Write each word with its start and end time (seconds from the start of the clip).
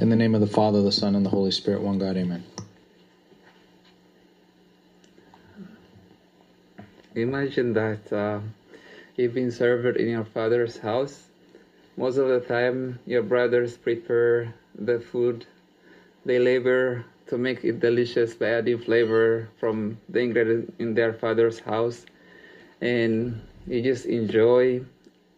In 0.00 0.08
the 0.08 0.16
name 0.16 0.34
of 0.34 0.40
the 0.40 0.46
Father, 0.46 0.80
the 0.80 0.92
Son, 0.92 1.14
and 1.14 1.26
the 1.26 1.28
Holy 1.28 1.50
Spirit, 1.50 1.82
one 1.82 1.98
God, 1.98 2.16
amen. 2.16 2.42
Imagine 7.14 7.74
that 7.74 8.10
uh, 8.10 8.40
you've 9.16 9.34
been 9.34 9.50
served 9.50 9.98
in 9.98 10.08
your 10.08 10.24
father's 10.24 10.78
house. 10.78 11.28
Most 11.98 12.16
of 12.16 12.28
the 12.28 12.40
time, 12.40 12.98
your 13.04 13.22
brothers 13.22 13.76
prepare 13.76 14.54
the 14.74 15.00
food. 15.00 15.44
They 16.24 16.38
labor 16.38 17.04
to 17.26 17.36
make 17.36 17.62
it 17.62 17.80
delicious 17.80 18.32
by 18.32 18.52
adding 18.52 18.78
flavor 18.78 19.50
from 19.60 19.98
the 20.08 20.20
ingredient 20.20 20.72
in 20.78 20.94
their 20.94 21.12
father's 21.12 21.58
house. 21.58 22.06
And 22.80 23.42
you 23.66 23.82
just 23.82 24.06
enjoy 24.06 24.80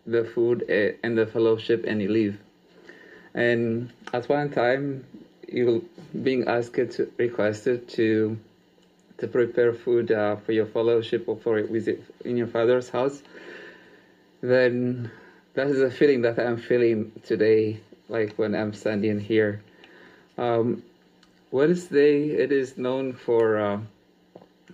the 0.07 0.23
food 0.23 0.67
eh, 0.69 0.93
and 1.03 1.19
the 1.19 1.27
fellowship 1.27 1.85
and 1.85 2.01
you 2.01 2.09
leave. 2.09 2.39
And 3.35 3.93
at 4.13 4.29
one 4.29 4.51
time, 4.51 5.05
you 5.49 5.89
being 6.23 6.49
asked 6.49 6.75
to 6.75 7.13
requested 7.17 7.89
to 7.91 8.39
to 9.19 9.29
prepare 9.29 9.73
food 9.73 10.11
uh, 10.11 10.37
for 10.37 10.53
your 10.53 10.67
fellowship 10.67 11.29
or 11.29 11.37
for 11.37 11.59
a 11.59 11.67
visit 11.67 12.03
in 12.25 12.37
your 12.37 12.49
father's 12.49 12.89
house, 12.89 13.23
then 14.41 15.11
that 15.55 15.69
is 15.69 15.81
a 15.81 15.91
feeling 15.91 16.23
that 16.23 16.39
I'm 16.41 16.57
feeling 16.57 17.13
today, 17.23 17.81
like 18.09 18.35
when 18.35 18.55
I'm 18.55 18.73
standing 18.73 19.21
here. 19.21 19.63
Um, 20.37 20.83
Wednesday, 21.51 22.31
it 22.31 22.51
is 22.51 22.77
known 22.77 23.13
for 23.13 23.59
uh, 23.59 23.81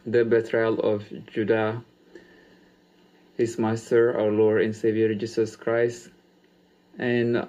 the 0.07 0.25
betrayal 0.25 0.81
of 0.81 1.05
Judah, 1.27 1.83
his 3.37 3.59
master, 3.59 4.19
our 4.19 4.31
Lord 4.31 4.63
and 4.63 4.75
Savior 4.75 5.15
Jesus 5.15 5.57
Christ. 5.57 6.09
And 6.99 7.47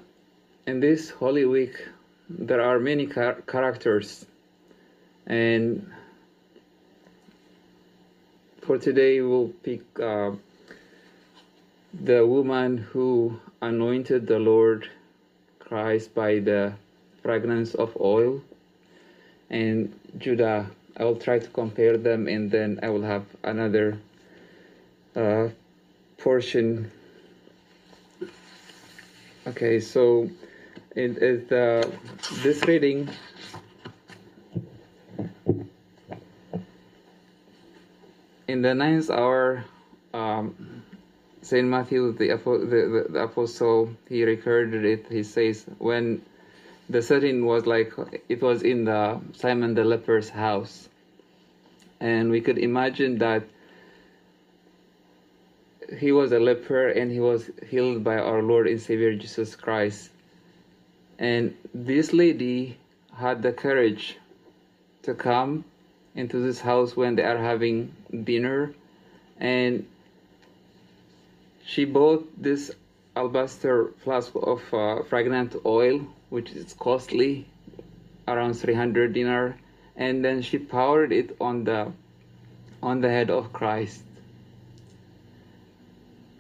in 0.70 0.80
this 0.80 1.10
Holy 1.10 1.46
Week, 1.46 1.76
there 2.30 2.62
are 2.62 2.80
many 2.80 3.08
char- 3.08 3.42
characters. 3.48 4.24
And 5.26 5.92
for 8.62 8.78
today, 8.78 9.20
we'll 9.22 9.52
pick 9.64 9.82
uh, 10.00 10.32
the 11.92 12.24
woman 12.24 12.78
who 12.78 13.40
anointed 13.64 14.28
the 14.28 14.38
Lord 14.38 14.88
Christ 15.58 16.14
by 16.14 16.38
the 16.38 16.74
fragrance 17.24 17.74
of 17.74 17.98
oil, 18.00 18.44
and 19.50 19.92
Judah. 20.20 20.70
I 20.98 21.04
will 21.04 21.16
try 21.16 21.40
to 21.40 21.48
compare 21.48 21.98
them, 21.98 22.28
and 22.28 22.52
then 22.52 22.80
I 22.84 22.90
will 22.90 23.08
have 23.14 23.26
another 23.44 23.98
uh, 25.16 25.50
portion. 26.18 26.92
Okay, 29.48 29.80
so 29.80 30.30
in, 31.00 31.16
in 31.18 31.48
the, 31.48 31.92
this 32.44 32.62
reading 32.68 33.10
in 38.50 38.62
the 38.62 38.74
ninth 38.74 39.10
hour, 39.10 39.64
um, 40.14 40.84
Saint 41.42 41.68
Matthew, 41.68 42.12
the, 42.12 42.28
the, 42.28 43.08
the, 43.10 43.20
apostle, 43.24 43.92
he 44.10 44.24
recorded 44.24 44.84
it. 44.84 45.06
He 45.10 45.24
says 45.24 45.66
when 45.78 46.22
the 46.90 47.02
setting 47.02 47.46
was 47.46 47.66
like 47.66 47.94
it 48.28 48.42
was 48.42 48.64
in 48.64 48.84
the 48.86 49.22
Simon 49.34 49.76
the 49.76 49.86
leper's 49.86 50.30
house, 50.30 50.90
and 52.02 52.30
we 52.30 52.42
could 52.42 52.58
imagine 52.58 53.20
that 53.20 53.44
he 55.98 56.12
was 56.12 56.32
a 56.34 56.40
leper 56.40 56.90
and 56.90 57.12
he 57.12 57.20
was 57.20 57.50
healed 57.68 58.04
by 58.04 58.18
our 58.18 58.42
Lord 58.42 58.68
and 58.68 58.82
Savior 58.82 59.16
Jesus 59.16 59.56
Christ. 59.56 60.10
And 61.20 61.58
this 61.74 62.14
lady 62.14 62.78
had 63.14 63.42
the 63.42 63.52
courage 63.52 64.18
to 65.04 65.14
come 65.14 65.66
into 66.16 66.40
this 66.40 66.62
house 66.62 66.96
when 66.96 67.18
they 67.18 67.24
are 67.24 67.38
having 67.38 67.94
dinner. 68.24 68.74
And 69.38 69.86
she 71.66 71.84
bought 71.84 72.42
this 72.42 72.72
alabaster 73.18 73.92
flask 74.04 74.32
of 74.36 74.62
uh, 74.74 75.04
fragrant 75.04 75.58
oil 75.66 76.08
which 76.30 76.52
is 76.52 76.74
costly 76.74 77.46
around 78.26 78.54
300 78.54 79.12
dinar. 79.12 79.58
And 79.98 80.24
then 80.24 80.42
she 80.42 80.58
poured 80.58 81.12
it 81.12 81.36
on 81.42 81.66
the 81.66 81.92
on 82.82 83.02
the 83.02 83.10
head 83.10 83.30
of 83.30 83.52
Christ. 83.52 84.04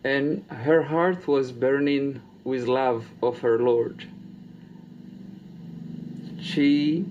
And 0.06 0.46
her 0.50 0.84
heart 0.84 1.28
was 1.28 1.52
burning 1.52 2.22
with 2.46 2.66
love 2.66 3.06
of 3.22 3.40
her 3.40 3.60
Lord 3.60 4.08
she 6.50 7.06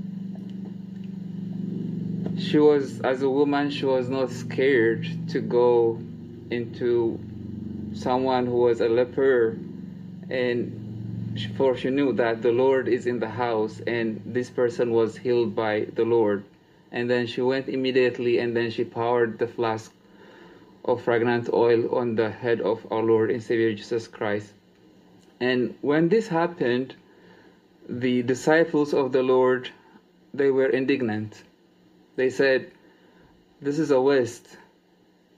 she 2.36 2.58
was 2.58 3.00
as 3.00 3.22
a 3.22 3.30
woman 3.30 3.70
she 3.70 3.84
was 3.84 4.08
not 4.08 4.30
scared 4.30 5.06
to 5.28 5.40
go 5.40 6.00
into 6.50 7.20
someone 7.92 8.46
who 8.46 8.56
was 8.56 8.80
a 8.80 8.88
leper. 8.88 9.56
And 10.30 11.38
for 11.56 11.76
she 11.76 11.90
knew 11.90 12.12
that 12.14 12.42
the 12.42 12.50
lord 12.50 12.88
is 12.88 13.06
in 13.06 13.20
the 13.20 13.28
house 13.28 13.80
and 13.86 14.20
this 14.26 14.50
person 14.50 14.90
was 14.90 15.16
healed 15.16 15.54
by 15.54 15.86
the 15.94 16.04
lord. 16.04 16.42
And 16.90 17.08
then 17.08 17.26
she 17.26 17.40
went 17.40 17.68
immediately 17.68 18.38
and 18.38 18.56
then 18.56 18.70
she 18.70 18.84
poured 18.84 19.38
the 19.38 19.46
flask 19.46 19.92
of 20.84 21.02
fragrant 21.02 21.48
oil 21.52 21.94
on 21.94 22.16
the 22.16 22.30
head 22.30 22.60
of 22.60 22.84
our 22.90 23.02
lord 23.02 23.30
and 23.30 23.42
savior 23.42 23.72
jesus 23.72 24.08
christ. 24.08 24.52
And 25.40 25.76
when 25.80 26.08
this 26.08 26.26
happened 26.28 26.96
the 27.88 28.22
disciples 28.22 28.92
of 28.92 29.12
the 29.12 29.22
lord 29.22 29.70
they 30.34 30.50
were 30.50 30.68
indignant 30.68 31.42
they 32.18 32.30
said, 32.30 32.72
This 33.60 33.78
is 33.78 33.92
a 33.92 34.00
waste. 34.00 34.56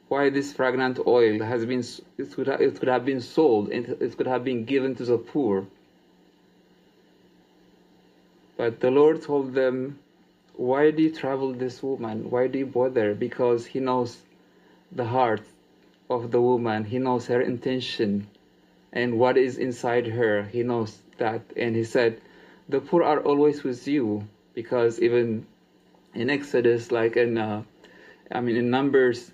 Why 0.08 0.30
this 0.30 0.54
fragrant 0.54 0.98
oil 1.06 1.40
has 1.40 1.66
been, 1.66 1.84
it 2.16 2.32
could, 2.32 2.46
have, 2.46 2.62
it 2.62 2.80
could 2.80 2.88
have 2.88 3.04
been 3.04 3.20
sold, 3.20 3.70
it 3.70 4.16
could 4.16 4.26
have 4.26 4.44
been 4.44 4.64
given 4.64 4.94
to 4.94 5.04
the 5.04 5.18
poor. 5.18 5.66
But 8.56 8.80
the 8.80 8.90
Lord 8.90 9.20
told 9.20 9.52
them, 9.52 9.98
Why 10.54 10.90
do 10.90 11.02
you 11.02 11.10
travel 11.14 11.52
this 11.52 11.82
woman? 11.82 12.30
Why 12.30 12.46
do 12.46 12.58
you 12.58 12.66
bother? 12.66 13.14
Because 13.14 13.66
He 13.66 13.78
knows 13.78 14.16
the 14.90 15.04
heart 15.04 15.42
of 16.08 16.30
the 16.30 16.40
woman, 16.40 16.86
He 16.86 16.98
knows 16.98 17.26
her 17.26 17.42
intention 17.42 18.26
and 18.90 19.18
what 19.18 19.36
is 19.36 19.58
inside 19.58 20.06
her. 20.06 20.44
He 20.44 20.62
knows 20.62 20.98
that. 21.18 21.42
And 21.58 21.76
He 21.76 21.84
said, 21.84 22.22
The 22.70 22.80
poor 22.80 23.02
are 23.02 23.18
always 23.20 23.64
with 23.64 23.88
you 23.88 24.28
because 24.54 25.00
even 25.00 25.44
in 26.14 26.30
Exodus, 26.30 26.92
like 26.92 27.16
in, 27.16 27.36
uh, 27.36 27.64
I 28.30 28.40
mean, 28.40 28.54
in 28.54 28.70
Numbers, 28.70 29.32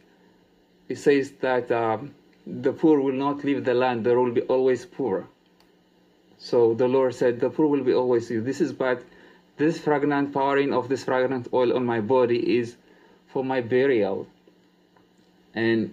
it 0.89 0.97
says 0.97 1.33
that 1.41 1.71
um, 1.71 2.15
the 2.47 2.73
poor 2.73 2.99
will 2.99 3.13
not 3.13 3.45
leave 3.45 3.63
the 3.67 3.75
land; 3.75 4.07
there 4.07 4.19
will 4.19 4.33
be 4.33 4.41
always 4.43 4.87
poor. 4.87 5.29
So 6.39 6.73
the 6.73 6.89
Lord 6.89 7.15
said, 7.15 7.41
"The 7.41 7.51
poor 7.51 7.67
will 7.67 7.85
be 7.85 7.93
always 7.93 8.23
with 8.23 8.31
you." 8.31 8.41
This 8.41 8.63
is 8.63 8.73
but 8.73 9.03
this 9.59 9.79
fragrant 9.81 10.33
pouring 10.33 10.73
of 10.73 10.89
this 10.89 11.05
fragrant 11.05 11.49
oil 11.53 11.77
on 11.77 11.85
my 11.85 12.01
body 12.01 12.59
is 12.59 12.77
for 13.27 13.45
my 13.45 13.61
burial. 13.61 14.27
And 15.53 15.93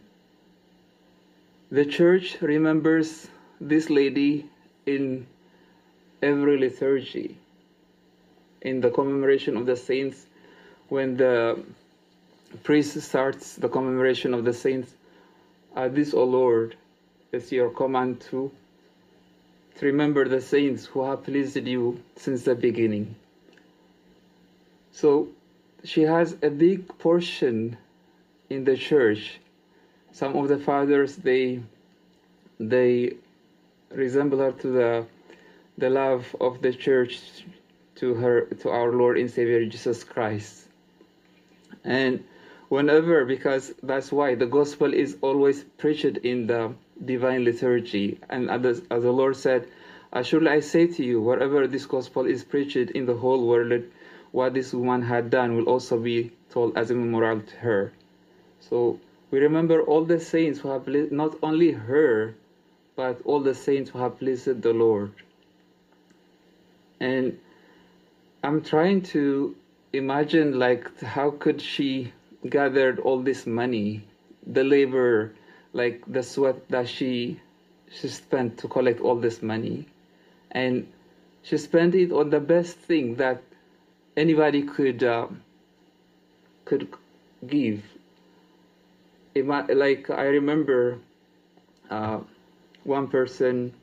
the 1.69 1.85
church 1.85 2.41
remembers 2.41 3.27
this 3.59 3.89
lady 3.89 4.49
in 4.85 5.27
every 6.23 6.57
liturgy. 6.57 7.37
In 8.61 8.79
the 8.79 8.89
commemoration 8.89 9.57
of 9.57 9.65
the 9.65 9.75
saints, 9.75 10.25
when 10.87 11.17
the 11.17 11.61
priest 12.63 12.99
starts 13.01 13.55
the 13.55 13.67
commemoration 13.67 14.33
of 14.33 14.45
the 14.45 14.53
saints, 14.53 14.93
uh, 15.75 15.89
this, 15.89 16.13
O 16.13 16.23
Lord, 16.23 16.75
is 17.31 17.51
your 17.51 17.69
command 17.71 18.21
to, 18.29 18.51
to 19.79 19.85
remember 19.85 20.27
the 20.27 20.39
saints 20.39 20.85
who 20.85 21.03
have 21.03 21.23
pleased 21.23 21.57
you 21.57 22.01
since 22.15 22.43
the 22.43 22.55
beginning. 22.55 23.15
So 24.91 25.27
she 25.83 26.03
has 26.03 26.37
a 26.41 26.49
big 26.49 26.87
portion 26.99 27.77
in 28.49 28.63
the 28.63 28.77
church. 28.77 29.39
Some 30.11 30.35
of 30.37 30.47
the 30.47 30.59
fathers 30.59 31.15
they 31.15 31.59
they 32.59 33.15
resemble 33.91 34.37
her 34.37 34.51
to 34.51 34.67
the 34.67 35.05
the 35.77 35.89
love 35.89 36.35
of 36.39 36.61
the 36.61 36.71
church 36.71 37.19
to 37.95 38.13
her 38.13 38.41
to 38.61 38.69
our 38.69 38.91
Lord 38.91 39.17
and 39.17 39.29
Savior 39.29 39.65
Jesus 39.65 40.03
Christ. 40.03 40.67
And 41.83 42.23
whenever 42.69 43.25
because 43.25 43.73
that's 43.83 44.11
why 44.11 44.35
the 44.35 44.45
gospel 44.45 44.93
is 44.93 45.17
always 45.21 45.63
preached 45.77 46.17
in 46.17 46.47
the 46.47 46.73
divine 47.03 47.43
liturgy. 47.43 48.19
And 48.29 48.49
as, 48.49 48.81
as 48.89 49.03
the 49.03 49.11
lord 49.11 49.35
said 49.35 49.67
surely 50.21 50.49
i 50.49 50.59
say 50.59 50.85
to 50.85 51.03
you 51.03 51.19
wherever 51.19 51.67
this 51.67 51.85
gospel 51.85 52.25
is 52.25 52.43
preached 52.43 52.75
in 52.75 53.05
the 53.05 53.15
whole 53.15 53.47
world 53.47 53.83
what 54.31 54.53
this 54.53 54.73
woman 54.73 55.01
had 55.01 55.29
done 55.29 55.55
will 55.55 55.65
also 55.65 55.99
be 55.99 56.31
told 56.49 56.77
as 56.77 56.89
a 56.89 56.95
memorial 56.95 57.41
to 57.41 57.55
her. 57.57 57.93
So 58.59 58.99
we 59.29 59.39
remember 59.39 59.81
all 59.81 60.05
the 60.05 60.19
saints 60.19 60.59
who 60.59 60.69
have 60.69 60.87
not 61.11 61.37
only 61.41 61.71
her 61.71 62.35
but 62.95 63.21
all 63.25 63.39
the 63.39 63.55
saints 63.55 63.89
who 63.89 63.99
have 63.99 64.19
pleased 64.19 64.61
the 64.61 64.73
lord 64.73 65.11
and 67.03 67.37
I'm 68.43 68.61
trying 68.63 69.01
to 69.13 69.55
imagine 69.91 70.57
like 70.57 70.87
how 71.01 71.31
could 71.31 71.61
she 71.61 72.13
gathered 72.49 72.99
all 72.99 73.19
this 73.21 73.45
money, 73.45 74.07
the 74.47 74.63
labor, 74.63 75.35
like 75.73 76.01
the 76.07 76.23
sweat 76.23 76.69
that 76.69 76.87
she 76.87 77.39
she 77.91 78.07
spent 78.07 78.57
to 78.59 78.67
collect 78.69 79.01
all 79.01 79.17
this 79.17 79.41
money, 79.41 79.85
and 80.51 80.87
she 81.43 81.57
spent 81.57 81.93
it 81.93 82.11
on 82.13 82.29
the 82.29 82.39
best 82.39 82.77
thing 82.77 83.15
that 83.15 83.43
anybody 84.15 84.63
could 84.63 85.03
uh, 85.03 85.27
could 86.63 86.87
give. 87.45 87.83
Like 89.35 90.09
I 90.09 90.25
remember 90.39 90.99
uh, 91.89 92.19
one 92.85 93.07
person 93.09 93.73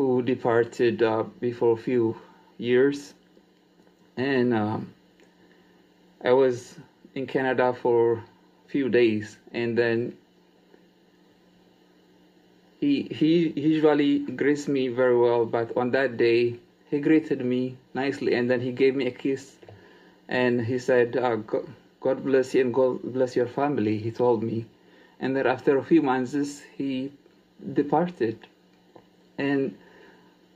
who 0.00 0.22
departed 0.22 1.02
uh, 1.02 1.22
before 1.40 1.74
a 1.74 1.76
few 1.76 2.16
years, 2.56 3.12
and 4.16 4.54
um, 4.54 4.94
I 6.24 6.32
was 6.32 6.78
in 7.14 7.26
Canada 7.26 7.74
for 7.74 8.14
a 8.14 8.68
few 8.68 8.88
days, 8.88 9.36
and 9.52 9.76
then 9.76 10.16
he 12.80 13.02
he 13.10 13.52
usually 13.54 14.20
greets 14.20 14.68
me 14.68 14.88
very 14.88 15.18
well, 15.18 15.44
but 15.44 15.76
on 15.76 15.90
that 15.90 16.16
day 16.16 16.56
he 16.90 16.98
greeted 16.98 17.44
me 17.44 17.76
nicely, 17.92 18.32
and 18.32 18.48
then 18.48 18.62
he 18.62 18.72
gave 18.72 18.96
me 18.96 19.06
a 19.06 19.10
kiss, 19.10 19.58
and 20.30 20.62
he 20.62 20.78
said, 20.78 21.18
uh, 21.18 21.36
"God 22.00 22.24
bless 22.24 22.54
you 22.54 22.62
and 22.62 22.72
God 22.72 23.02
bless 23.02 23.36
your 23.36 23.50
family." 23.58 23.98
He 23.98 24.10
told 24.10 24.42
me, 24.42 24.64
and 25.20 25.36
then 25.36 25.46
after 25.46 25.76
a 25.76 25.84
few 25.84 26.00
months 26.00 26.62
he 26.78 27.12
departed, 27.74 28.38
and 29.36 29.76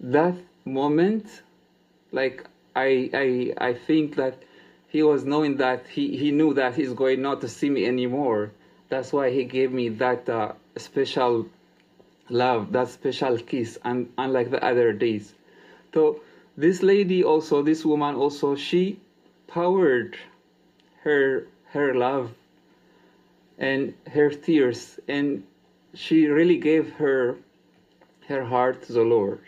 that 0.01 0.35
moment, 0.65 1.43
like 2.13 2.45
I 2.77 3.11
I 3.15 3.69
I 3.69 3.75
think 3.75 4.17
that 4.17 4.43
he 4.89 5.03
was 5.03 5.25
knowing 5.25 5.57
that 5.57 5.87
he, 5.89 6.17
he 6.17 6.31
knew 6.31 6.55
that 6.55 6.77
he's 6.77 6.93
going 6.93 7.21
not 7.21 7.41
to 7.41 7.49
see 7.49 7.69
me 7.69 7.85
anymore. 7.85 8.53
That's 8.91 9.13
why 9.13 9.31
he 9.31 9.45
gave 9.45 9.73
me 9.73 9.89
that 9.89 10.29
uh, 10.29 10.53
special 10.77 11.47
love, 12.31 12.73
that 12.73 12.89
special 12.89 13.39
kiss, 13.39 13.77
and 13.85 14.13
unlike 14.19 14.51
the 14.51 14.65
other 14.65 14.93
days. 14.93 15.35
So 15.93 16.21
this 16.57 16.83
lady 16.83 17.25
also, 17.25 17.63
this 17.63 17.85
woman 17.85 18.15
also, 18.15 18.55
she 18.55 19.01
powered 19.49 20.17
her 21.03 21.47
her 21.73 21.95
love 21.95 22.31
and 23.59 23.95
her 24.13 24.31
tears, 24.31 25.01
and 25.09 25.43
she 25.93 26.27
really 26.27 26.59
gave 26.59 26.93
her 26.95 27.37
her 28.29 28.45
heart 28.45 28.83
to 28.85 28.93
the 28.93 29.03
Lord. 29.03 29.41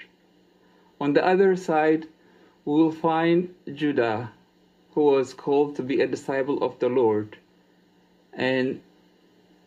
On 1.01 1.13
the 1.13 1.25
other 1.25 1.57
side, 1.57 2.07
we 2.65 2.75
will 2.75 2.93
find 2.93 3.55
Judah 3.73 4.33
who 4.97 5.03
was 5.03 5.35
called 5.35 5.77
to 5.77 5.83
be 5.83 6.01
a 6.01 6.07
disciple 6.07 6.65
of 6.65 6.79
the 6.79 6.89
Lord. 6.89 7.37
And 8.33 8.81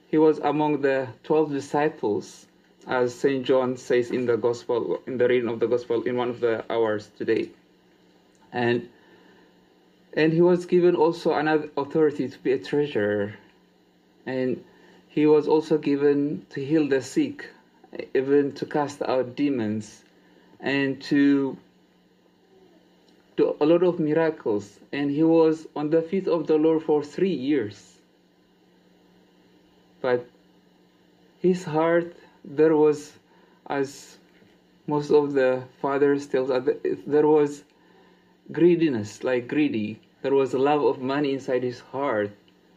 he 0.07 0.17
was 0.17 0.39
among 0.39 0.81
the 0.81 1.09
12 1.23 1.51
disciples, 1.51 2.47
as 2.87 3.13
St. 3.13 3.45
John 3.45 3.77
says 3.77 4.09
in 4.09 4.25
the 4.25 4.37
Gospel, 4.37 4.99
in 5.05 5.19
the 5.19 5.27
reading 5.27 5.47
of 5.47 5.59
the 5.59 5.67
Gospel 5.67 6.01
in 6.01 6.17
one 6.17 6.29
of 6.29 6.39
the 6.39 6.65
hours 6.67 7.11
today. 7.15 7.49
And 8.51 8.89
and 10.13 10.33
he 10.33 10.41
was 10.41 10.65
given 10.65 10.95
also 10.95 11.33
another 11.33 11.69
authority 11.77 12.27
to 12.27 12.39
be 12.39 12.53
a 12.53 12.57
treasurer. 12.57 13.35
And 14.25 14.63
he 15.07 15.27
was 15.27 15.47
also 15.47 15.77
given 15.77 16.47
to 16.49 16.65
heal 16.65 16.87
the 16.87 17.03
sick, 17.03 17.47
even 18.15 18.53
to 18.53 18.65
cast 18.65 19.03
out 19.03 19.35
demons, 19.35 20.03
and 20.59 21.01
to 21.03 21.57
do 23.37 23.55
a 23.61 23.65
lot 23.65 23.83
of 23.83 23.99
miracles, 23.99 24.79
and 24.91 25.09
he 25.09 25.23
was 25.23 25.67
on 25.75 25.89
the 25.89 26.01
feet 26.01 26.27
of 26.27 26.47
the 26.47 26.57
Lord 26.57 26.83
for 26.83 27.03
three 27.03 27.33
years. 27.33 27.99
But 30.01 30.27
his 31.39 31.63
heart, 31.63 32.13
there 32.43 32.75
was, 32.75 33.13
as 33.67 34.17
most 34.87 35.11
of 35.11 35.33
the 35.33 35.63
fathers 35.81 36.27
tell 36.27 36.51
us, 36.51 36.67
there 37.07 37.27
was 37.27 37.63
greediness, 38.51 39.23
like 39.23 39.47
greedy. 39.47 39.99
There 40.21 40.33
was 40.33 40.53
a 40.53 40.59
love 40.59 40.83
of 40.83 41.01
money 41.01 41.33
inside 41.33 41.63
his 41.63 41.79
heart, 41.79 42.31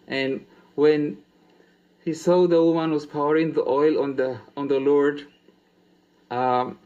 and 0.06 0.46
when 0.76 1.18
he 2.04 2.14
saw 2.14 2.46
the 2.46 2.62
woman 2.62 2.92
was 2.92 3.06
pouring 3.06 3.52
the 3.52 3.64
oil 3.66 4.00
on 4.02 4.14
the 4.14 4.38
on 4.56 4.68
the 4.68 4.78
Lord, 4.78 5.26
um, 6.30 6.78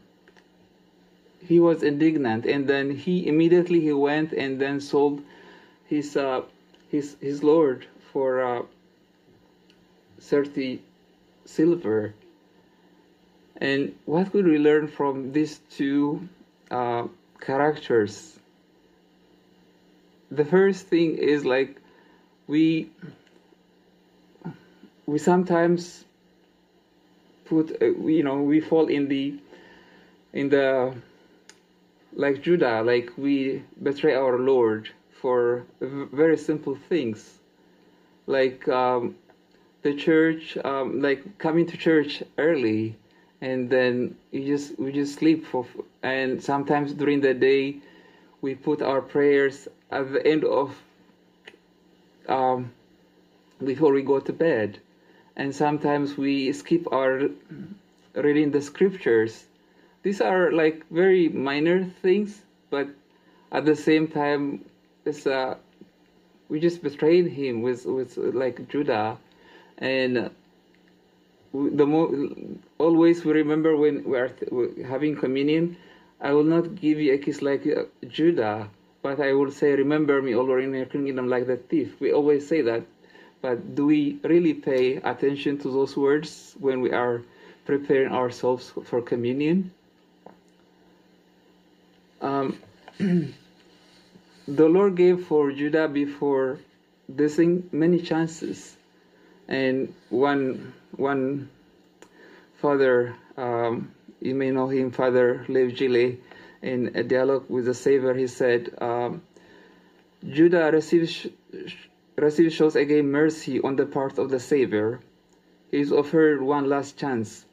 he 1.45 1.59
was 1.59 1.83
indignant 1.83 2.45
and 2.45 2.67
then 2.67 2.91
he 2.91 3.27
immediately 3.27 3.79
he 3.79 3.93
went 3.93 4.33
and 4.33 4.59
then 4.59 4.79
sold 4.81 5.21
his 5.85 6.17
uh, 6.17 6.41
his 6.89 7.15
his 7.21 7.43
lord 7.43 7.85
for 8.11 8.41
uh, 8.41 8.61
30 10.19 10.81
silver. 11.45 12.13
And 13.57 13.95
what 14.05 14.31
could 14.31 14.45
we 14.45 14.57
learn 14.57 14.87
from 14.87 15.31
these 15.31 15.59
two 15.71 16.27
uh, 16.69 17.07
characters? 17.39 18.37
The 20.29 20.45
first 20.45 20.87
thing 20.87 21.17
is 21.17 21.45
like 21.45 21.81
we 22.47 22.91
we 25.05 25.17
sometimes 25.17 26.03
put 27.45 27.81
uh, 27.81 27.85
you 27.85 28.23
know 28.23 28.41
we 28.41 28.59
fall 28.59 28.87
in 28.87 29.07
the 29.07 29.39
in 30.33 30.49
the 30.49 30.93
like 32.17 32.41
Judah, 32.41 32.81
like 32.81 33.11
we 33.15 33.63
betray 33.81 34.15
our 34.15 34.39
Lord 34.39 34.89
for 35.21 35.65
very 35.79 36.35
simple 36.35 36.75
things, 36.89 37.39
like 38.25 38.67
um, 38.67 39.15
the 39.83 39.93
church, 39.93 40.57
um, 40.65 40.99
like 40.99 41.37
coming 41.37 41.67
to 41.67 41.77
church 41.77 42.23
early, 42.39 42.97
and 43.39 43.69
then 43.69 44.15
you 44.31 44.45
just 44.45 44.79
we 44.79 44.91
just 44.91 45.19
sleep 45.19 45.45
for, 45.45 45.67
and 46.01 46.43
sometimes 46.43 46.91
during 46.93 47.21
the 47.21 47.35
day, 47.35 47.77
we 48.41 48.55
put 48.55 48.81
our 48.81 49.01
prayers 49.01 49.67
at 49.91 50.11
the 50.11 50.25
end 50.25 50.43
of 50.43 50.75
um, 52.27 52.71
before 53.63 53.93
we 53.93 54.01
go 54.01 54.19
to 54.19 54.33
bed, 54.33 54.79
and 55.35 55.53
sometimes 55.53 56.17
we 56.17 56.51
skip 56.51 56.91
our 56.91 57.29
reading 58.15 58.49
the 58.49 58.61
scriptures 58.61 59.45
these 60.07 60.21
are 60.21 60.53
like 60.53 60.87
very 60.89 61.27
minor 61.27 61.83
things, 62.01 62.41
but 62.69 62.87
at 63.51 63.65
the 63.65 63.75
same 63.75 64.07
time, 64.07 64.63
it's 65.03 65.27
uh, 65.27 65.57
we 66.47 66.61
just 66.61 66.81
betrayed 66.81 67.27
him 67.27 67.61
with 67.61 67.85
with 67.85 68.15
like 68.15 68.69
Judah, 68.69 69.17
and 69.79 70.31
the 71.53 71.85
more 71.85 72.07
always 72.77 73.25
we 73.25 73.33
remember 73.33 73.75
when 73.75 74.05
we 74.05 74.17
are 74.17 74.31
having 74.87 75.13
communion. 75.17 75.75
I 76.21 76.31
will 76.31 76.45
not 76.55 76.75
give 76.75 77.01
you 77.01 77.13
a 77.13 77.17
kiss 77.17 77.41
like 77.41 77.67
uh, 77.67 77.83
Judah, 78.07 78.69
but 79.01 79.19
I 79.19 79.33
will 79.33 79.51
say, 79.51 79.75
"Remember 79.75 80.21
me, 80.21 80.35
Lord, 80.35 80.63
in 80.63 80.73
your 80.73 80.85
kingdom, 80.85 81.27
like 81.27 81.47
the 81.47 81.57
thief." 81.57 81.99
We 81.99 82.13
always 82.13 82.47
say 82.47 82.61
that, 82.61 82.83
but 83.41 83.75
do 83.75 83.85
we 83.85 84.19
really 84.23 84.53
pay 84.53 85.03
attention 85.03 85.57
to 85.59 85.67
those 85.69 85.97
words 85.97 86.55
when 86.61 86.79
we 86.79 86.91
are 86.91 87.23
preparing 87.65 88.13
ourselves 88.13 88.71
for 88.87 89.01
communion? 89.01 89.71
Um, 92.21 92.57
the 92.99 93.33
Lord 94.47 94.95
gave 94.95 95.25
for 95.25 95.51
Judah 95.51 95.87
before 95.87 96.59
this 97.07 97.35
thing 97.35 97.69
many 97.71 98.01
chances, 98.01 98.75
and 99.47 99.93
one 100.09 100.73
one 100.95 101.49
father, 102.55 103.15
um, 103.37 103.91
you 104.19 104.35
may 104.35 104.51
know 104.51 104.67
him, 104.67 104.91
Father 104.91 105.45
Lev 105.47 105.75
Gillet, 105.75 106.21
in 106.61 106.91
a 106.95 107.03
dialogue 107.03 107.45
with 107.49 107.65
the 107.65 107.73
Savior, 107.73 108.13
he 108.13 108.27
said, 108.27 108.73
um, 108.81 109.21
Judah 110.27 110.71
receives 110.71 111.27
receives 112.15 112.53
shows 112.53 112.75
again 112.75 113.11
mercy 113.11 113.61
on 113.61 113.75
the 113.75 113.85
part 113.85 114.17
of 114.17 114.29
the 114.29 114.39
Savior. 114.39 114.99
He 115.71 115.79
is 115.81 115.91
offered 115.91 116.41
one 116.41 116.67
last 116.67 116.97
chance 116.97 117.45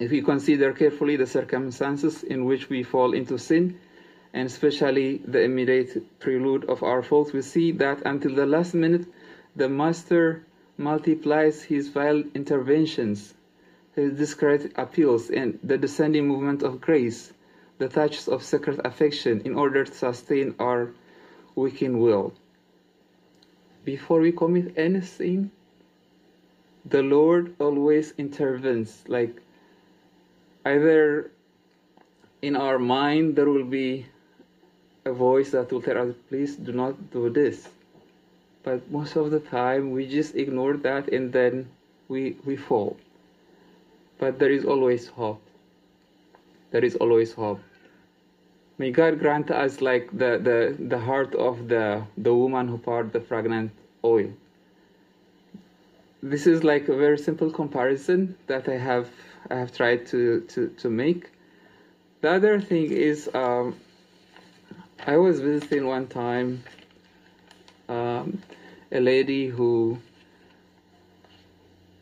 if 0.00 0.10
we 0.10 0.22
consider 0.22 0.72
carefully 0.72 1.16
the 1.16 1.26
circumstances 1.26 2.22
in 2.22 2.44
which 2.44 2.68
we 2.68 2.82
fall 2.82 3.12
into 3.12 3.38
sin, 3.38 3.78
and 4.32 4.46
especially 4.46 5.18
the 5.26 5.42
immediate 5.42 6.20
prelude 6.20 6.64
of 6.66 6.82
our 6.82 7.02
faults, 7.02 7.32
we 7.32 7.42
see 7.42 7.72
that 7.72 8.00
until 8.04 8.34
the 8.34 8.46
last 8.46 8.74
minute, 8.74 9.06
the 9.56 9.68
Master 9.68 10.44
multiplies 10.76 11.64
his 11.64 11.88
vile 11.88 12.22
interventions, 12.34 13.34
his 13.96 14.16
discreet 14.16 14.72
appeals, 14.76 15.30
and 15.30 15.58
the 15.64 15.76
descending 15.76 16.28
movement 16.28 16.62
of 16.62 16.80
grace, 16.80 17.32
the 17.78 17.88
touches 17.88 18.28
of 18.28 18.44
sacred 18.44 18.80
affection, 18.84 19.40
in 19.44 19.54
order 19.54 19.84
to 19.84 19.92
sustain 19.92 20.54
our 20.60 20.92
weakened 21.56 22.00
will. 22.00 22.32
Before 23.84 24.20
we 24.20 24.30
commit 24.30 24.78
anything, 24.78 25.50
the 26.84 27.02
Lord 27.02 27.54
always 27.58 28.12
intervenes, 28.18 29.02
like 29.08 29.42
either 30.72 31.30
in 32.42 32.56
our 32.56 32.78
mind 32.78 33.36
there 33.36 33.48
will 33.48 33.70
be 33.80 34.06
a 35.04 35.12
voice 35.12 35.50
that 35.50 35.72
will 35.72 35.82
tell 35.82 35.98
us, 35.98 36.14
please 36.28 36.56
do 36.56 36.72
not 36.72 37.10
do 37.10 37.30
this. 37.30 37.68
But 38.62 38.90
most 38.90 39.16
of 39.16 39.30
the 39.30 39.40
time, 39.40 39.92
we 39.92 40.06
just 40.06 40.34
ignore 40.34 40.76
that 40.88 41.08
and 41.08 41.32
then 41.32 41.68
we, 42.08 42.36
we 42.44 42.56
fall. 42.56 42.96
But 44.18 44.38
there 44.38 44.50
is 44.50 44.64
always 44.64 45.06
hope. 45.08 45.42
There 46.70 46.84
is 46.84 46.96
always 46.96 47.32
hope. 47.32 47.60
May 48.76 48.90
God 48.90 49.18
grant 49.18 49.50
us 49.50 49.80
like 49.80 50.10
the, 50.12 50.38
the, 50.48 50.76
the 50.78 50.98
heart 50.98 51.34
of 51.34 51.68
the, 51.68 52.04
the 52.16 52.34
woman 52.34 52.68
who 52.68 52.78
poured 52.78 53.12
the 53.12 53.20
fragrant 53.20 53.72
oil. 54.04 54.30
This 56.22 56.46
is 56.46 56.62
like 56.64 56.88
a 56.88 56.96
very 56.96 57.18
simple 57.18 57.50
comparison 57.50 58.36
that 58.48 58.68
I 58.68 58.76
have 58.76 59.08
I 59.50 59.56
have 59.56 59.74
tried 59.74 60.06
to, 60.08 60.40
to, 60.48 60.68
to 60.78 60.90
make. 60.90 61.30
The 62.20 62.30
other 62.30 62.60
thing 62.60 62.90
is 62.90 63.30
um, 63.34 63.76
I 65.06 65.16
was 65.16 65.40
visiting 65.40 65.86
one 65.86 66.08
time 66.08 66.62
um, 67.88 68.42
a 68.92 69.00
lady 69.00 69.48
who 69.48 69.98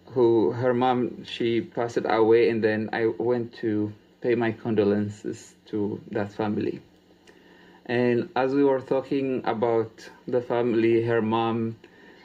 who 0.07 0.53
her 0.53 0.73
mom 0.73 1.25
she 1.25 1.61
passed 1.61 1.99
away 2.05 2.49
and 2.49 2.65
then 2.65 2.89
I 2.93 3.07
went 3.07 3.53
to 3.57 3.93
pay 4.23 4.35
my 4.35 4.53
condolences 4.53 5.55
to 5.67 6.01
that 6.11 6.33
family. 6.33 6.81
And 7.85 8.31
as 8.35 8.55
we 8.55 8.65
were 8.65 8.81
talking 8.81 9.43
about 9.45 10.09
the 10.27 10.41
family, 10.41 11.03
her 11.05 11.23
mom, 11.23 11.77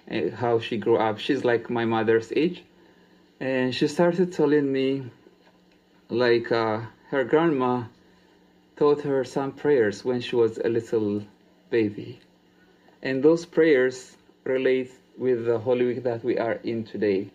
eh, 0.07 0.29
how 0.31 0.59
she 0.59 0.77
grew 0.77 0.97
up, 0.97 1.19
she's 1.19 1.43
like 1.43 1.69
my 1.69 1.85
mother's 1.85 2.31
age. 2.35 2.63
And 3.41 3.73
she 3.73 3.87
started 3.87 4.31
telling 4.31 4.71
me, 4.71 5.01
like, 6.09 6.51
uh, 6.51 6.81
her 7.09 7.23
grandma 7.23 7.85
taught 8.75 9.01
her 9.01 9.23
some 9.23 9.51
prayers 9.51 10.05
when 10.05 10.21
she 10.21 10.35
was 10.35 10.59
a 10.59 10.69
little 10.69 11.23
baby. 11.71 12.19
And 13.01 13.23
those 13.23 13.47
prayers 13.47 14.15
relate 14.43 14.91
with 15.17 15.45
the 15.45 15.57
Holy 15.57 15.87
Week 15.87 16.03
that 16.03 16.23
we 16.23 16.37
are 16.37 16.59
in 16.63 16.83
today. 16.83 17.31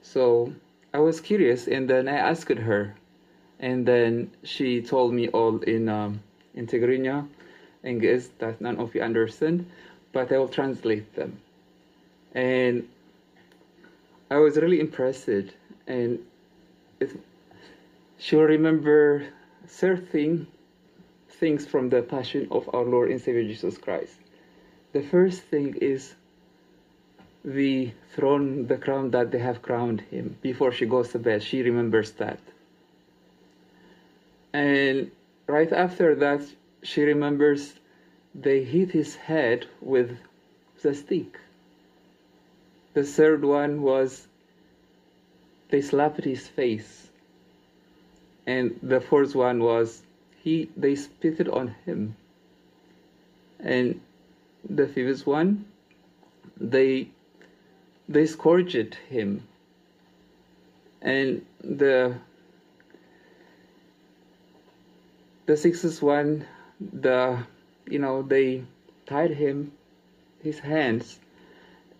So 0.00 0.54
I 0.94 1.00
was 1.00 1.20
curious, 1.20 1.68
and 1.68 1.86
then 1.86 2.08
I 2.08 2.16
asked 2.16 2.56
her, 2.56 2.94
and 3.60 3.84
then 3.84 4.30
she 4.42 4.80
told 4.80 5.12
me 5.12 5.28
all 5.28 5.58
in 5.58 5.90
um, 5.90 6.22
in 6.54 6.66
Tigrinya, 6.66 7.28
English 7.84 8.28
that 8.38 8.62
none 8.62 8.78
of 8.78 8.94
you 8.94 9.02
understand, 9.02 9.66
but 10.14 10.32
I 10.32 10.38
will 10.38 10.48
translate 10.48 11.14
them. 11.14 11.36
And 12.34 12.88
I 14.30 14.38
was 14.38 14.56
really 14.56 14.80
impressed, 14.80 15.28
and 15.86 16.18
it, 16.98 17.10
she 18.18 18.34
will 18.34 18.44
remember 18.44 19.26
certain 19.66 20.48
things 21.28 21.66
from 21.66 21.90
the 21.90 22.02
Passion 22.02 22.48
of 22.50 22.68
our 22.74 22.84
Lord 22.84 23.10
and 23.10 23.20
Savior 23.20 23.44
Jesus 23.44 23.78
Christ. 23.78 24.14
The 24.92 25.02
first 25.02 25.42
thing 25.42 25.76
is 25.76 26.14
the 27.44 27.92
throne, 28.14 28.66
the 28.66 28.76
crown 28.76 29.12
that 29.12 29.30
they 29.30 29.38
have 29.38 29.62
crowned 29.62 30.00
him 30.00 30.36
before 30.42 30.72
she 30.72 30.86
goes 30.86 31.10
to 31.10 31.18
bed. 31.18 31.42
She 31.42 31.62
remembers 31.62 32.10
that. 32.12 32.40
And 34.52 35.12
right 35.46 35.72
after 35.72 36.14
that, 36.16 36.42
she 36.82 37.02
remembers 37.02 37.74
they 38.34 38.64
hit 38.64 38.90
his 38.90 39.14
head 39.14 39.66
with 39.80 40.16
the 40.82 40.94
stick. 40.94 41.38
The 42.96 43.04
third 43.04 43.44
one 43.44 43.82
was 43.82 44.26
they 45.68 45.82
slapped 45.82 46.24
his 46.24 46.48
face. 46.48 47.10
And 48.46 48.80
the 48.82 49.02
fourth 49.02 49.34
one 49.34 49.62
was 49.62 50.02
he 50.42 50.70
they 50.74 50.94
spitted 50.94 51.46
on 51.46 51.74
him. 51.84 52.16
And 53.60 54.00
the 54.64 54.88
fifth 54.88 55.26
one, 55.26 55.66
they 56.56 57.10
they 58.08 58.24
scourged 58.24 58.94
him. 59.10 59.46
And 61.02 61.44
the 61.60 62.16
the 65.44 65.58
sixth 65.58 66.00
one, 66.00 66.46
the 66.80 67.44
you 67.90 67.98
know 67.98 68.22
they 68.22 68.64
tied 69.04 69.32
him 69.32 69.72
his 70.42 70.60
hands, 70.60 71.20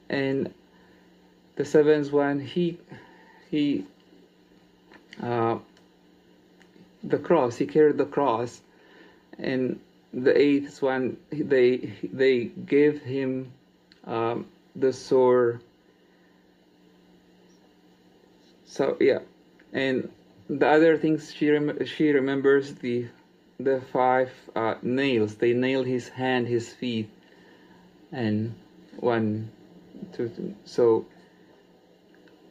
and 0.09 0.55
the 1.57 1.65
seventh 1.65 2.13
one 2.13 2.39
he 2.39 2.79
he 3.51 3.85
uh, 5.23 5.59
the 7.03 7.19
cross 7.19 7.57
he 7.57 7.67
carried 7.67 7.99
the 7.99 8.05
cross, 8.05 8.61
and 9.39 9.81
the 10.13 10.39
eighth 10.39 10.83
one 10.83 11.17
they 11.31 11.93
they 12.13 12.45
gave 12.45 13.03
him 13.03 13.53
um, 14.05 14.47
the 14.75 14.93
sword. 14.93 15.63
So 18.67 18.97
yeah, 19.01 19.21
and 19.73 20.11
the 20.49 20.69
other 20.69 20.97
things 20.99 21.33
she 21.33 21.51
rem- 21.51 21.85
she 21.87 22.11
remembers 22.11 22.75
the 22.75 23.07
the 23.59 23.81
five 23.93 24.31
uh, 24.55 24.75
nails. 24.83 25.37
They 25.37 25.55
nailed 25.55 25.87
his 25.87 26.09
hand, 26.09 26.47
his 26.47 26.69
feet, 26.73 27.09
and 28.13 28.55
one, 28.99 29.51
two, 30.13 30.29
two. 30.29 30.55
So 30.65 31.07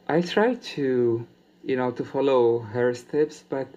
I 0.08 0.20
tried 0.20 0.62
to, 0.76 1.26
you 1.64 1.76
know, 1.76 1.90
to 1.92 2.04
follow 2.04 2.60
her 2.60 2.94
steps, 2.94 3.44
but 3.48 3.68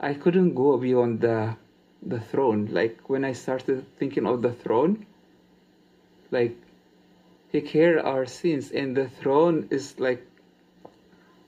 I 0.00 0.14
couldn't 0.14 0.54
go 0.54 0.76
beyond 0.76 1.20
the 1.20 1.56
the 2.02 2.20
throne. 2.20 2.68
Like 2.70 3.08
when 3.08 3.24
I 3.24 3.32
started 3.32 3.84
thinking 3.98 4.26
of 4.26 4.42
the 4.42 4.52
throne, 4.52 5.06
like 6.30 6.56
he 7.50 7.60
carried 7.60 8.00
our 8.00 8.26
sins, 8.26 8.70
and 8.70 8.96
the 8.96 9.08
throne 9.08 9.68
is 9.70 9.98
like 9.98 10.24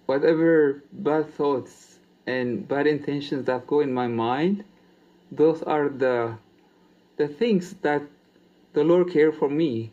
whatever 0.06 0.82
bad 0.92 1.32
thoughts 1.34 1.98
and 2.26 2.66
bad 2.66 2.86
intentions 2.86 3.46
that 3.46 3.66
go 3.66 3.80
in 3.80 3.92
my 3.92 4.06
mind 4.06 4.64
those 5.30 5.62
are 5.62 5.88
the 5.88 6.36
the 7.16 7.28
things 7.28 7.74
that 7.82 8.02
the 8.72 8.82
Lord 8.82 9.10
cared 9.12 9.34
for 9.34 9.48
me. 9.48 9.92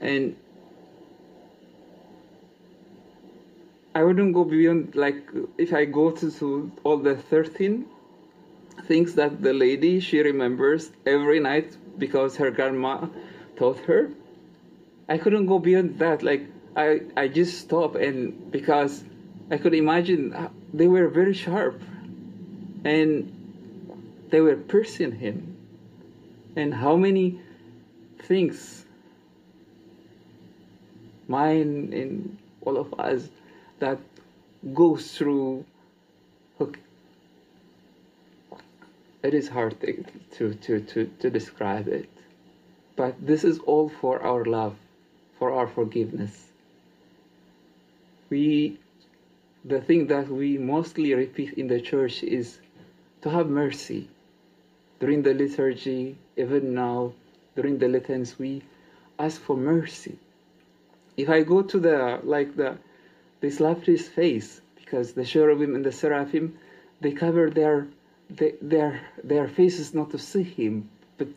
And 0.00 0.36
I 3.96 4.04
wouldn't 4.04 4.34
go 4.34 4.44
beyond 4.44 4.94
like 4.94 5.26
if 5.56 5.72
I 5.72 5.86
go 5.86 6.10
to, 6.10 6.30
to 6.30 6.70
all 6.84 6.98
the 6.98 7.16
13 7.16 7.86
things 8.84 9.14
that 9.14 9.40
the 9.40 9.54
lady 9.54 10.00
she 10.00 10.20
remembers 10.20 10.90
every 11.06 11.40
night 11.40 11.74
because 11.96 12.36
her 12.36 12.50
grandma 12.50 13.06
taught 13.56 13.78
her. 13.86 14.10
I 15.08 15.16
couldn't 15.16 15.46
go 15.46 15.58
beyond 15.58 15.98
that. 16.00 16.22
Like 16.22 16.44
I, 16.76 17.04
I 17.16 17.28
just 17.28 17.58
stopped 17.58 17.96
and 17.96 18.52
because 18.52 19.02
I 19.50 19.56
could 19.56 19.72
imagine 19.72 20.34
uh, 20.34 20.50
they 20.74 20.88
were 20.88 21.08
very 21.08 21.32
sharp 21.32 21.80
and 22.84 23.32
they 24.28 24.42
were 24.42 24.56
piercing 24.56 25.12
him. 25.12 25.56
And 26.54 26.74
how 26.74 26.96
many 26.96 27.40
things 28.18 28.84
mine 31.28 31.94
and 31.94 32.36
all 32.60 32.76
of 32.76 32.92
us 33.00 33.30
that 33.78 33.98
goes 34.74 35.12
through 35.16 35.64
it 39.26 39.34
is 39.34 39.48
hard 39.48 39.80
to, 39.80 40.04
to, 40.36 40.54
to, 40.54 40.80
to, 40.80 41.06
to 41.18 41.30
describe 41.30 41.88
it. 41.88 42.08
But 42.94 43.14
this 43.26 43.42
is 43.42 43.58
all 43.60 43.88
for 43.88 44.22
our 44.22 44.44
love, 44.44 44.76
for 45.38 45.50
our 45.50 45.66
forgiveness. 45.66 46.52
We 48.30 48.78
the 49.64 49.80
thing 49.80 50.06
that 50.06 50.28
we 50.28 50.58
mostly 50.58 51.12
repeat 51.12 51.54
in 51.54 51.66
the 51.66 51.80
church 51.80 52.22
is 52.22 52.60
to 53.22 53.30
have 53.30 53.48
mercy 53.48 54.08
during 55.00 55.22
the 55.22 55.34
liturgy, 55.34 56.16
even 56.36 56.72
now, 56.72 57.12
during 57.56 57.78
the 57.78 57.86
litans, 57.86 58.38
we 58.38 58.62
ask 59.18 59.40
for 59.40 59.56
mercy. 59.56 60.18
If 61.16 61.28
I 61.28 61.42
go 61.42 61.62
to 61.62 61.78
the, 61.80 62.20
like 62.22 62.54
the, 62.54 62.78
they 63.40 63.50
slapped 63.50 63.86
his 63.86 64.08
face 64.08 64.60
because 64.76 65.12
the 65.12 65.24
cherubim 65.24 65.74
and 65.74 65.84
the 65.84 65.92
seraphim, 65.92 66.58
they 67.00 67.12
cover 67.12 67.50
their, 67.50 67.86
their, 68.30 69.00
their 69.22 69.48
faces 69.48 69.94
not 69.94 70.10
to 70.10 70.18
see 70.18 70.42
him. 70.42 70.88
But, 71.18 71.28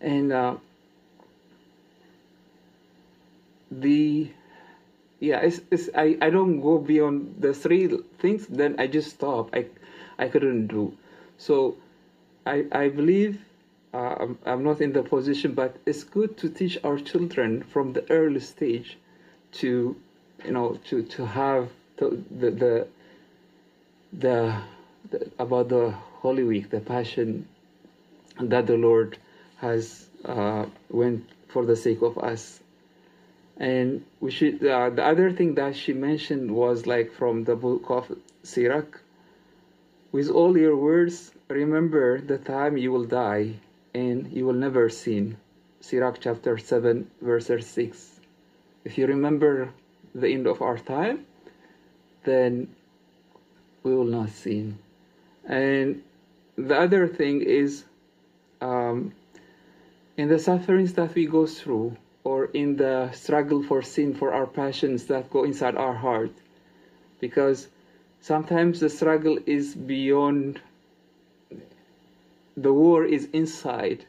and 0.00 0.32
uh, 0.32 0.56
the, 3.70 4.30
yeah, 5.20 5.40
it's, 5.40 5.60
it's, 5.70 5.88
I, 5.94 6.16
I 6.22 6.30
don't 6.30 6.60
go 6.60 6.78
beyond 6.78 7.36
the 7.40 7.52
three 7.52 7.88
things, 8.18 8.46
then 8.46 8.76
I 8.78 8.86
just 8.86 9.10
stop. 9.10 9.50
I, 9.54 9.66
I 10.18 10.28
couldn't 10.28 10.68
do. 10.68 10.96
So 11.38 11.76
I, 12.46 12.66
I 12.72 12.88
believe 12.88 13.40
uh, 13.92 14.14
I'm, 14.20 14.38
I'm 14.46 14.64
not 14.64 14.80
in 14.80 14.92
the 14.92 15.02
position, 15.02 15.54
but 15.54 15.76
it's 15.86 16.04
good 16.04 16.36
to 16.38 16.48
teach 16.48 16.78
our 16.84 16.98
children 16.98 17.62
from 17.62 17.92
the 17.92 18.10
early 18.10 18.40
stage 18.40 18.98
to, 19.52 19.96
you 20.44 20.52
know, 20.52 20.78
to, 20.88 21.02
to 21.02 21.26
have 21.26 21.70
the, 21.96 22.22
the, 22.30 22.50
the, 22.50 22.88
the, 24.12 24.62
the 25.10 25.30
about 25.38 25.68
the 25.68 25.90
Holy 26.20 26.44
Week, 26.44 26.70
the 26.70 26.80
Passion 26.80 27.48
that 28.40 28.66
the 28.66 28.76
Lord 28.76 29.18
has 29.56 30.08
uh, 30.24 30.66
went 30.90 31.28
for 31.48 31.66
the 31.66 31.76
sake 31.76 32.02
of 32.02 32.18
us. 32.18 32.60
And 33.56 34.04
we 34.20 34.30
should. 34.30 34.64
Uh, 34.64 34.90
the 34.90 35.04
other 35.04 35.32
thing 35.32 35.54
that 35.56 35.74
she 35.74 35.92
mentioned 35.92 36.50
was 36.52 36.86
like 36.86 37.12
from 37.12 37.44
the 37.44 37.56
book 37.56 37.86
of 37.88 38.16
Sirach. 38.44 39.00
With 40.12 40.30
all 40.30 40.56
your 40.56 40.76
words, 40.76 41.32
remember 41.48 42.20
the 42.20 42.38
time 42.38 42.76
you 42.76 42.92
will 42.92 43.04
die, 43.04 43.54
and 43.94 44.32
you 44.32 44.46
will 44.46 44.54
never 44.54 44.88
sin. 44.88 45.36
Sirach 45.80 46.18
chapter 46.20 46.56
seven, 46.56 47.10
verse 47.20 47.50
six. 47.66 48.20
If 48.84 48.96
you 48.96 49.06
remember 49.06 49.70
the 50.20 50.28
end 50.28 50.46
of 50.46 50.62
our 50.62 50.78
time, 50.78 51.26
then 52.24 52.68
we 53.82 53.94
will 53.94 54.04
not 54.04 54.30
sin. 54.30 54.78
And 55.46 56.02
the 56.56 56.78
other 56.78 57.06
thing 57.06 57.42
is, 57.42 57.84
um, 58.60 59.12
in 60.16 60.28
the 60.28 60.38
sufferings 60.38 60.94
that 60.94 61.14
we 61.14 61.26
go 61.26 61.46
through, 61.46 61.96
or 62.24 62.46
in 62.46 62.76
the 62.76 63.10
struggle 63.12 63.62
for 63.62 63.80
sin, 63.80 64.12
for 64.14 64.32
our 64.34 64.46
passions 64.46 65.06
that 65.06 65.30
go 65.30 65.44
inside 65.44 65.76
our 65.76 65.94
heart, 65.94 66.32
because 67.20 67.68
sometimes 68.20 68.80
the 68.80 68.90
struggle 68.90 69.38
is 69.46 69.74
beyond, 69.74 70.60
the 72.56 72.72
war 72.72 73.04
is 73.04 73.28
inside, 73.32 74.04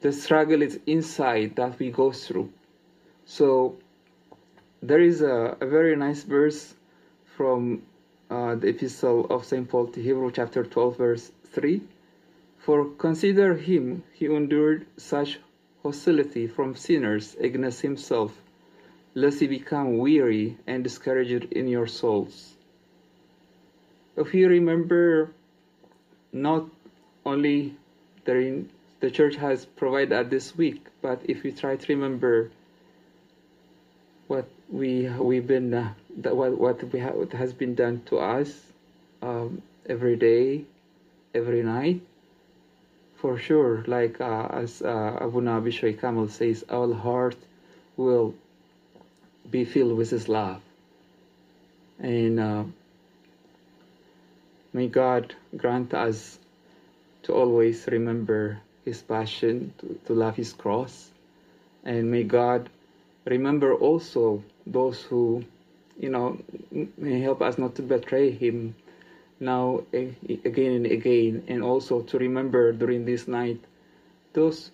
the 0.00 0.12
struggle 0.12 0.62
is 0.62 0.78
inside 0.86 1.56
that 1.56 1.78
we 1.78 1.90
go 1.90 2.12
through. 2.12 2.50
So 3.26 3.76
there 4.82 5.00
is 5.00 5.22
a, 5.22 5.56
a 5.60 5.66
very 5.66 5.94
nice 5.94 6.24
verse 6.24 6.74
from 7.36 7.82
uh, 8.28 8.56
the 8.56 8.68
epistle 8.68 9.26
of 9.30 9.44
St. 9.44 9.68
Paul 9.68 9.86
to 9.88 10.02
Hebrew, 10.02 10.32
chapter 10.32 10.64
12, 10.64 10.96
verse 10.96 11.30
3. 11.52 11.80
For 12.58 12.86
consider 12.98 13.54
him, 13.54 14.02
he 14.12 14.26
endured 14.26 14.86
such 14.96 15.38
hostility 15.84 16.48
from 16.48 16.74
sinners 16.74 17.36
against 17.40 17.82
himself, 17.82 18.36
lest 19.14 19.40
he 19.40 19.46
become 19.46 19.98
weary 19.98 20.56
and 20.66 20.82
discouraged 20.82 21.52
in 21.52 21.68
your 21.68 21.86
souls. 21.86 22.54
If 24.16 24.34
you 24.34 24.48
remember, 24.48 25.30
not 26.32 26.66
only 27.24 27.76
during 28.24 28.68
the 29.00 29.10
church 29.10 29.36
has 29.36 29.64
provided 29.64 30.30
this 30.30 30.56
week, 30.56 30.86
but 31.00 31.20
if 31.24 31.44
you 31.44 31.52
try 31.52 31.76
to 31.76 31.92
remember 31.94 32.50
we 34.72 35.06
we've 35.20 35.46
been 35.46 35.74
uh, 35.74 35.92
that 36.18 36.34
what 36.34 36.58
what 36.58 36.82
we 36.92 36.98
have 36.98 37.14
what 37.14 37.32
has 37.32 37.52
been 37.52 37.74
done 37.74 38.02
to 38.06 38.18
us 38.18 38.48
um, 39.20 39.62
every 39.86 40.16
day, 40.16 40.64
every 41.34 41.62
night. 41.62 42.00
For 43.16 43.38
sure, 43.38 43.84
like 43.86 44.20
uh, 44.20 44.48
as 44.50 44.82
uh, 44.82 45.18
Abuna 45.20 45.60
Bishoy 45.60 46.00
Kamel 46.00 46.28
says, 46.28 46.64
our 46.68 46.92
heart 46.92 47.36
will 47.96 48.34
be 49.48 49.64
filled 49.64 49.96
with 49.96 50.10
His 50.10 50.28
love, 50.28 50.60
and 52.00 52.40
uh, 52.40 52.64
may 54.72 54.88
God 54.88 55.36
grant 55.56 55.94
us 55.94 56.38
to 57.24 57.32
always 57.32 57.86
remember 57.86 58.58
His 58.84 59.02
passion, 59.02 59.72
to, 59.78 60.00
to 60.06 60.14
love 60.14 60.34
His 60.34 60.52
cross, 60.52 61.10
and 61.84 62.10
may 62.10 62.24
God 62.24 62.68
remember 63.24 63.74
also 63.74 64.42
those 64.66 65.02
who, 65.02 65.44
you 65.98 66.08
know, 66.08 66.38
help 67.02 67.42
us 67.42 67.58
not 67.58 67.74
to 67.76 67.82
betray 67.82 68.30
Him 68.30 68.74
now 69.40 69.82
again 69.92 70.72
and 70.72 70.86
again, 70.86 71.44
and 71.48 71.62
also 71.62 72.02
to 72.02 72.18
remember 72.18 72.72
during 72.72 73.04
this 73.04 73.26
night 73.26 73.60
those 74.32 74.70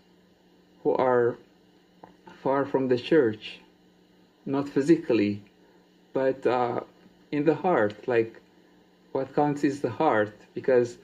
who 0.83 0.95
are 0.95 1.37
far 2.42 2.64
from 2.64 2.88
the 2.88 2.96
church, 2.96 3.59
not 4.46 4.68
physically, 4.68 5.42
but 6.12 6.46
uh, 6.46 6.81
in 7.33 7.44
the 7.44 7.55
heart. 7.55 8.07
Like, 8.07 8.40
what 9.12 9.35
counts 9.35 9.64
is 9.64 9.81
the 9.81 9.90
heart, 9.90 10.35
because 10.55 10.99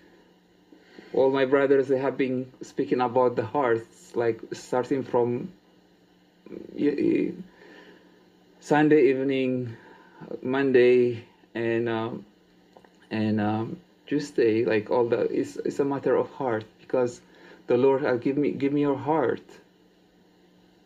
all 1.13 1.31
my 1.31 1.45
brothers 1.45 1.89
they 1.89 1.99
have 1.99 2.17
been 2.17 2.53
speaking 2.63 3.01
about 3.01 3.37
the 3.37 3.45
hearts, 3.45 4.15
like 4.15 4.41
starting 4.53 5.03
from 5.03 5.53
Sunday 8.61 9.11
evening, 9.11 9.77
Monday, 10.43 11.25
and 11.55 11.89
um, 11.89 12.25
and 13.11 13.41
um, 13.41 13.77
Tuesday, 14.07 14.65
like 14.65 14.91
all 14.91 15.09
the, 15.09 15.21
it's, 15.31 15.57
it's 15.57 15.79
a 15.81 15.85
matter 15.85 16.17
of 16.17 16.31
heart 16.31 16.65
because 16.81 17.21
the 17.67 17.77
Lord 17.77 18.05
uh, 18.05 18.17
give 18.17 18.37
me 18.37 18.51
give 18.53 18.73
me 18.73 18.81
your 18.81 18.97
heart. 18.97 19.43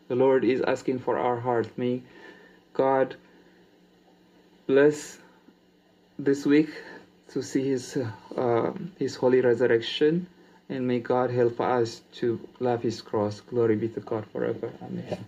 The 0.07 0.15
Lord 0.15 0.43
is 0.43 0.61
asking 0.61 0.99
for 0.99 1.17
our 1.17 1.39
heart. 1.39 1.67
May 1.77 2.01
God 2.73 3.15
bless 4.67 5.19
this 6.17 6.45
week 6.45 6.69
to 7.29 7.41
see 7.41 7.63
His 7.69 7.97
uh, 8.35 8.71
His 8.97 9.15
holy 9.15 9.41
resurrection, 9.41 10.27
and 10.69 10.87
may 10.87 10.99
God 10.99 11.31
help 11.31 11.59
us 11.59 12.01
to 12.13 12.39
love 12.59 12.81
His 12.81 13.01
cross. 13.01 13.41
Glory 13.41 13.75
be 13.75 13.89
to 13.89 13.99
God 13.99 14.25
forever. 14.31 14.71
Amen. 14.83 15.25